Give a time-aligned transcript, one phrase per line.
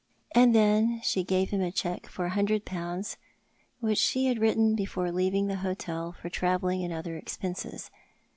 [0.33, 3.17] And then she gave him a cheque for a hundred pounds,
[3.81, 7.91] which she had written before leaving the hotel, for travelling and other expenses.